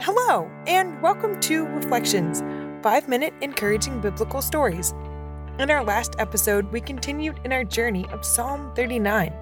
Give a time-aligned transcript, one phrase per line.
[0.00, 2.40] Hello, and welcome to Reflections,
[2.84, 4.94] five minute encouraging biblical stories.
[5.58, 9.34] In our last episode, we continued in our journey of Psalm 39.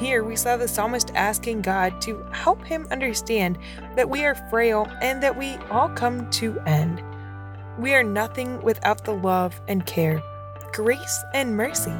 [0.00, 3.58] Here, we saw the psalmist asking God to help him understand
[3.94, 7.00] that we are frail and that we all come to end.
[7.78, 10.20] We are nothing without the love and care,
[10.72, 11.94] grace and mercy,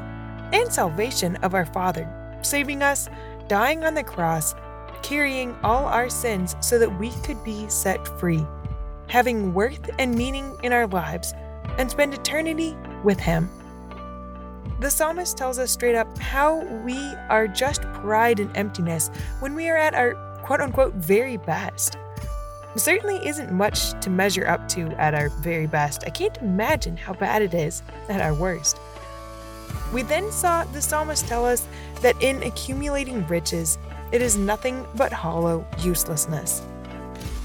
[0.52, 2.12] and salvation of our Father,
[2.42, 3.08] saving us,
[3.46, 4.56] dying on the cross,
[5.02, 8.44] carrying all our sins so that we could be set free,
[9.06, 11.34] having worth and meaning in our lives,
[11.78, 13.48] and spend eternity with Him.
[14.80, 19.10] The psalmist tells us straight up how we are just pride and emptiness
[19.40, 21.96] when we are at our quote unquote very best.
[22.74, 26.04] Certainly isn't much to measure up to at our very best.
[26.06, 28.78] I can't imagine how bad it is at our worst.
[29.92, 31.66] We then saw the psalmist tell us
[32.00, 33.78] that in accumulating riches,
[34.12, 36.62] it is nothing but hollow uselessness.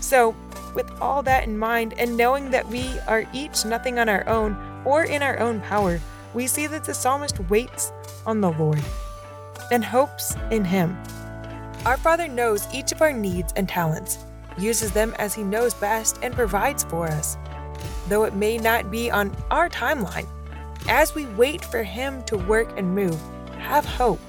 [0.02, 0.36] So,
[0.76, 4.56] with all that in mind, and knowing that we are each nothing on our own
[4.86, 6.00] or in our own power,
[6.34, 7.92] we see that the psalmist waits
[8.26, 8.84] on the Lord
[9.72, 10.96] and hopes in Him.
[11.86, 14.20] Our Father knows each of our needs and talents,
[14.58, 17.38] uses them as He knows best, and provides for us.
[18.08, 20.28] Though it may not be on our timeline,
[20.88, 23.20] as we wait for Him to work and move,
[23.58, 24.20] have hope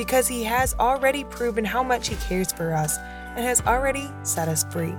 [0.00, 2.96] because He has already proven how much He cares for us
[3.36, 4.94] and has already set us free.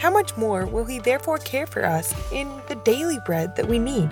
[0.00, 3.78] How much more will He therefore care for us in the daily bread that we
[3.78, 4.10] need?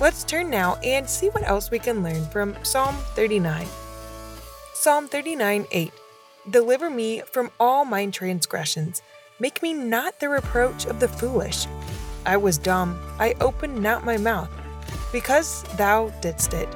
[0.00, 3.64] Let's turn now and see what else we can learn from Psalm 39.
[4.72, 5.92] Psalm 39 8
[6.50, 9.02] Deliver me from all mine transgressions,
[9.38, 11.68] make me not the reproach of the foolish.
[12.26, 14.50] I was dumb, I opened not my mouth,
[15.12, 16.68] because thou didst it.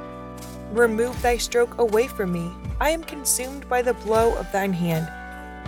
[0.72, 2.50] Remove thy stroke away from me.
[2.80, 5.08] I am consumed by the blow of thine hand.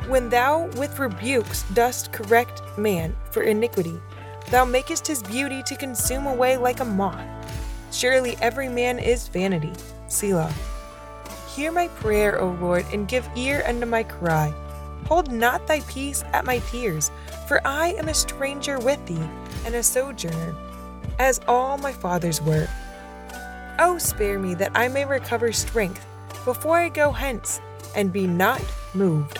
[0.08, 3.98] When thou with rebukes dost correct man for iniquity,
[4.50, 7.24] thou makest his beauty to consume away like a moth.
[7.92, 9.72] Surely every man is vanity.
[10.08, 10.52] Selah.
[11.54, 14.54] Hear my prayer, O Lord, and give ear unto my cry.
[15.06, 17.10] Hold not thy peace at my tears,
[17.48, 19.28] for I am a stranger with thee,
[19.64, 20.54] and a sojourner,
[21.18, 22.68] as all my fathers were.
[23.82, 26.04] Oh, spare me that I may recover strength
[26.44, 27.62] before I go hence
[27.96, 29.38] and be not moved.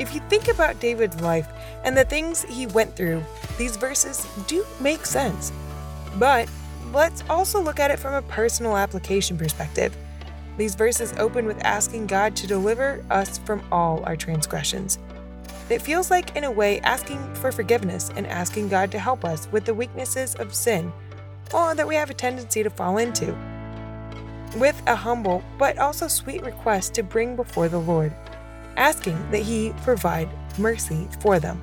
[0.00, 1.46] If you think about David's life
[1.84, 3.22] and the things he went through,
[3.56, 5.52] these verses do make sense.
[6.16, 6.48] But
[6.92, 9.96] let's also look at it from a personal application perspective.
[10.56, 14.98] These verses open with asking God to deliver us from all our transgressions.
[15.70, 19.46] It feels like, in a way, asking for forgiveness and asking God to help us
[19.52, 20.92] with the weaknesses of sin
[21.52, 23.36] or that we have a tendency to fall into,
[24.56, 28.14] with a humble but also sweet request to bring before the Lord,
[28.76, 31.60] asking that He provide mercy for them.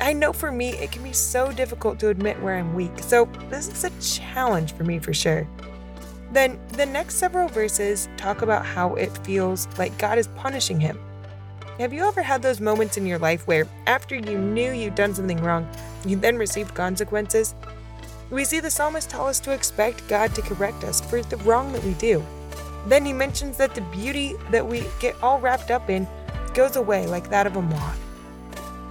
[0.00, 3.26] I know for me it can be so difficult to admit where I'm weak, so
[3.48, 5.48] this is a challenge for me for sure.
[6.32, 10.98] Then the next several verses talk about how it feels like God is punishing him.
[11.78, 15.14] Have you ever had those moments in your life where, after you knew you'd done
[15.14, 15.68] something wrong,
[16.04, 17.54] you then received consequences?
[18.34, 21.72] We see the psalmist tell us to expect God to correct us for the wrong
[21.72, 22.20] that we do.
[22.88, 26.08] Then he mentions that the beauty that we get all wrapped up in
[26.52, 28.00] goes away like that of a moth.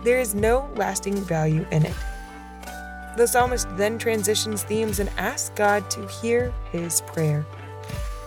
[0.06, 1.96] There is no lasting value in it.
[3.18, 7.46] The psalmist then transitions themes and asks God to hear his prayer.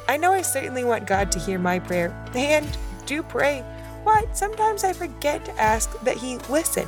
[0.09, 3.65] I know I certainly want God to hear my prayer and do pray,
[4.05, 6.87] but sometimes I forget to ask that he listen.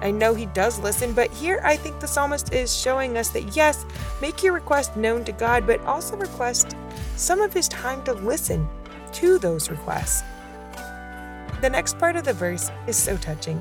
[0.00, 3.56] I know he does listen, but here I think the psalmist is showing us that
[3.56, 3.84] yes,
[4.20, 6.76] make your request known to God, but also request
[7.16, 8.68] some of his time to listen
[9.12, 10.22] to those requests.
[11.62, 13.60] The next part of the verse is so touching.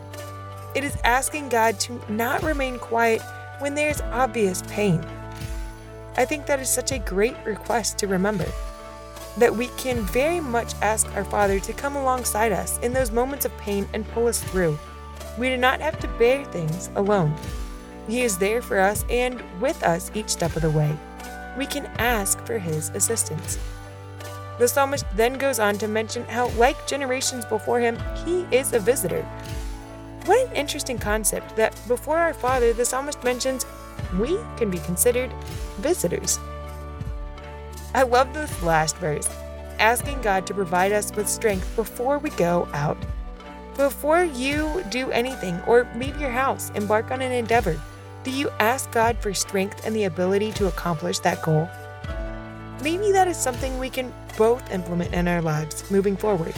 [0.76, 3.22] It is asking God to not remain quiet
[3.60, 5.04] when there's obvious pain.
[6.18, 8.48] I think that is such a great request to remember.
[9.38, 13.46] That we can very much ask our Father to come alongside us in those moments
[13.46, 14.78] of pain and pull us through.
[15.38, 17.36] We do not have to bear things alone.
[18.08, 20.96] He is there for us and with us each step of the way.
[21.58, 23.58] We can ask for His assistance.
[24.58, 28.80] The psalmist then goes on to mention how, like generations before him, he is a
[28.80, 29.24] visitor.
[30.26, 33.66] What an interesting concept that before our Father, the psalmist mentions
[34.18, 35.32] we can be considered
[35.80, 36.40] visitors.
[37.94, 39.30] I love this last verse,
[39.78, 42.98] asking God to provide us with strength before we go out.
[43.76, 47.78] Before you do anything or leave your house, embark on an endeavor,
[48.24, 51.70] do you ask God for strength and the ability to accomplish that goal?
[52.82, 56.56] Maybe that is something we can both implement in our lives moving forward.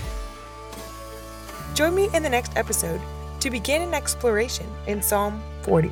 [1.74, 3.02] Join me in the next episode
[3.40, 5.90] to begin an exploration in Psalm 40.